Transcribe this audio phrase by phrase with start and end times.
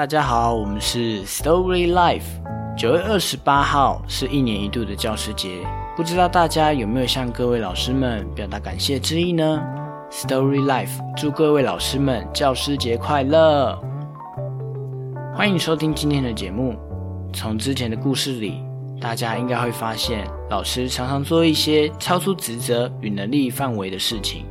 [0.00, 2.22] 大家好，我们是 Story Life。
[2.74, 5.58] 九月二十八号是一年一度的教师节，
[5.94, 9.62] 不知道大家有没有向各位老师们表达感谢之意呢
[10.10, 13.78] ？Story Life 祝各位老师们教师节快乐！
[15.34, 16.74] 欢迎收听今天的节目。
[17.34, 18.62] 从之前的故事里，
[19.02, 24.46] 大家应该会发现，老师常常做一些超出职责与能力范围的事情。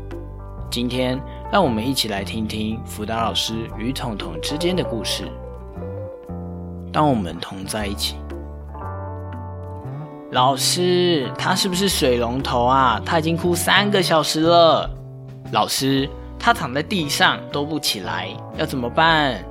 [0.70, 1.20] 今天。
[1.52, 5.28] 让我们一起来听听辅导老师与彤彤之间的故事。
[6.94, 8.18] 当我们同在一起，
[10.32, 13.02] 老师，他是不是水龙头啊？
[13.04, 14.88] 他已经哭三个小时了。
[15.52, 16.08] 老师，
[16.38, 19.44] 他躺在地上都不起来，要怎么办？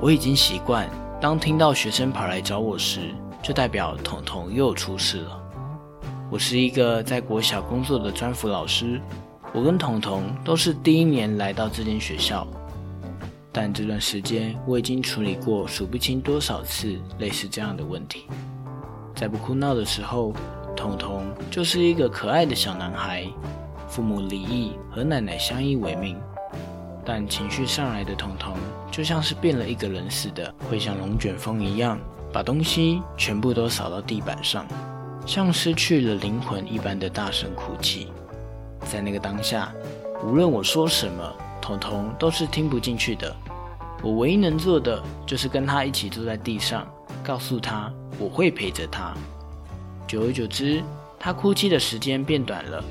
[0.00, 0.88] 我已经习惯，
[1.20, 5.38] 当听到学生跑来找我时，就代表彤彤又出事了。
[6.30, 8.98] 我是一个在国小工作的专辅老师。
[9.52, 12.46] 我跟彤彤都是第一年来到这间学校，
[13.50, 18.26] 但这段时间我已经处理过数不清多少次类似这样的问题。
[19.12, 20.32] 在不哭闹的时候，
[20.76, 23.26] 彤彤就是一个可爱的小男孩，
[23.88, 26.16] 父母离异和奶奶相依为命。
[27.04, 28.54] 但情绪上来的彤彤
[28.92, 31.98] 就像是变了一个人似的，会像龙卷风一样，
[32.32, 34.64] 把东西全部都扫到地板上，
[35.26, 38.06] 像失去了灵魂一般的大声哭泣。
[38.86, 39.72] 在那个当下，
[40.24, 43.34] 无论我说什么，彤彤都是听不进去的。
[44.02, 46.86] 我唯一能做的就是跟他一起坐在地上，
[47.22, 49.14] 告诉他我会陪着他。
[50.06, 50.82] 久而久之，
[51.18, 52.82] 他哭泣的时间变短了，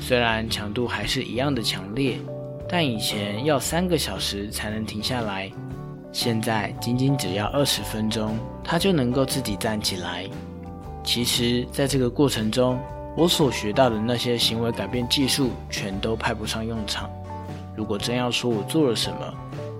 [0.00, 2.18] 虽然强度还是一样的强烈，
[2.68, 5.52] 但以前要三个小时才能停下来，
[6.12, 10.26] 现在仅仅只要二十分钟，他就能够自己站起来。
[11.04, 12.78] 其实，在这个过程中，
[13.16, 17.08] 我所学到的那些行为改变技术，全都派不上用场。
[17.76, 19.34] 如果真要说我做了什么，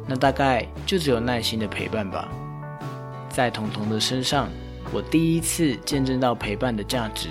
[0.07, 2.29] 那大概就只有耐心的陪伴吧。
[3.29, 4.49] 在彤彤的身上，
[4.93, 7.29] 我第一次见证到陪伴的价值。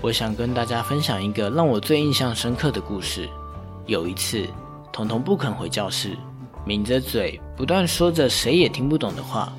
[0.00, 3.28] 我想跟大家分享一个让我最印象深刻的故事。
[3.86, 4.46] 有一次，
[4.92, 6.16] 彤彤不肯回教室，
[6.64, 9.52] 抿着嘴，不断说着谁也听不懂的话，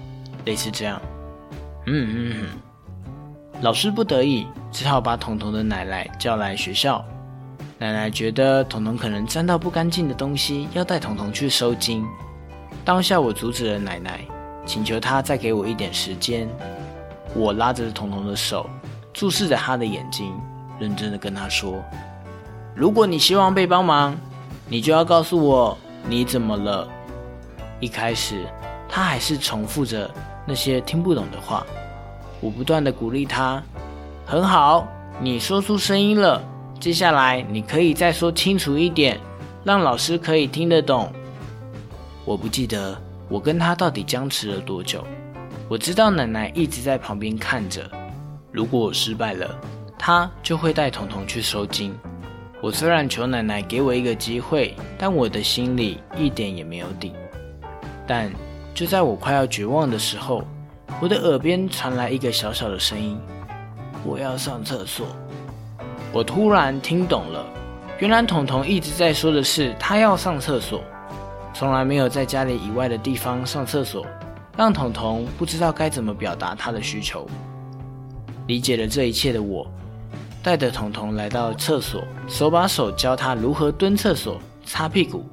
[0.46, 1.02] 类似这样
[1.88, 2.48] ：“嗯嗯嗯。”
[3.62, 7.04] 老师不得已，只好把彤彤的奶奶叫来学校。
[7.78, 12.06] 奶奶觉得彤彤可能沾到不干净的东西，要带彤彤去收金。
[12.84, 14.22] 当下我阻止了奶奶，
[14.66, 16.48] 请求她再给我一点时间。
[17.34, 18.70] 我拉着彤彤的手，
[19.14, 20.32] 注视着她的眼睛，
[20.80, 21.84] 认真的跟她说
[22.76, 24.16] ：“如果你希望被帮忙，
[24.68, 25.78] 你就要告诉我
[26.08, 26.88] 你怎么了。”
[27.80, 28.46] 一开始，
[28.88, 30.10] 她还是重复着
[30.46, 31.66] 那些听不懂的话。
[32.46, 33.60] 我不断的鼓励他，
[34.24, 34.88] 很好，
[35.20, 36.40] 你说出声音了。
[36.80, 39.20] 接下来你可以再说清楚一点，
[39.64, 41.12] 让老师可以听得懂。
[42.24, 42.96] 我不记得
[43.28, 45.04] 我跟他到底僵持了多久。
[45.68, 47.90] 我知道奶奶一直在旁边看着。
[48.52, 49.50] 如果我失败了，
[49.98, 51.98] 他就会带彤彤去收金。
[52.62, 57.12] 我虽然求奶奶给我一个机会，但我的心里一点也没有底。
[58.06, 58.32] 但
[58.76, 60.44] 就在我快要绝望的时候。
[61.02, 63.20] 我的耳边传来一个小小的声音
[64.06, 65.08] ：“我要上厕所。”
[66.14, 67.46] 我突然听懂了，
[68.00, 70.82] 原来彤彤一直在说的是他要上厕所，
[71.54, 74.06] 从来没有在家里以外的地方上厕所，
[74.56, 77.28] 让彤彤不知道该怎么表达他的需求。
[78.48, 79.68] 理解了这一切的我，
[80.42, 85.26] 带着彤彤来到厕所，手把手教他如何蹲厕所、擦屁股。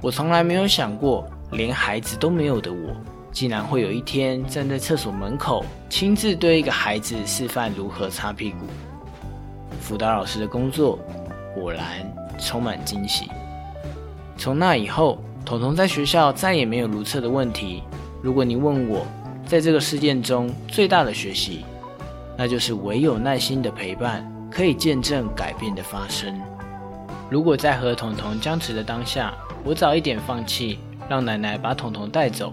[0.00, 2.94] 我从来没有想过，连孩子都没有的我。
[3.32, 8.66] 竟然会有一天站在厕所门口，亲自对一个孩子示范如何擦屁股。
[9.80, 10.98] 辅导老师的工作
[11.54, 11.82] 果然
[12.38, 13.28] 充满惊喜。
[14.36, 17.82] 从那以后，彤彤在学校再也没有如厕的问题。
[18.22, 19.06] 如果你问我，
[19.46, 21.64] 在这个事件中最大的学习，
[22.36, 26.40] 那就是唯有耐心的陪伴，可以见证改变的发生。
[27.30, 32.52] 如果在和彤彤僵持的当下，我早一点放弃，让奶奶把彤彤带走。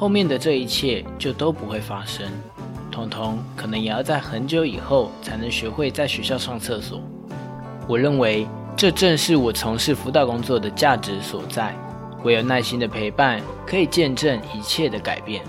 [0.00, 2.26] 后面的这一切就都不会发生，
[2.90, 7.02] 彤彤可能也要在很久以后才能学会在学校上厕所。
[7.86, 11.76] 我认为这正是我从事辅导工作的价值所在。
[12.24, 15.42] 唯有耐心的陪伴，可以见证一切的改变。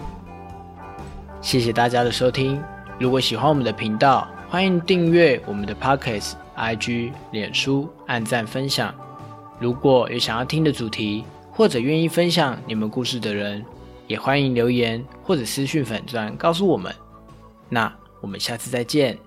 [1.42, 2.62] 谢谢大家的收听。
[3.00, 8.94] 如果喜欢我们的频道，欢迎订阅我们的 Pockets、IG、脸书，按赞分享。
[9.59, 13.63] 如果有想要听的主题，或者愿意分享你们故事的人，
[14.12, 16.94] 也欢迎留言或者私讯粉钻告诉我们，
[17.69, 19.18] 那我们下次再见。